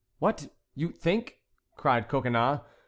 "What, 0.17 0.47
you 0.73 0.89
think"—cried 0.89 2.09
Coconnas. 2.09 2.61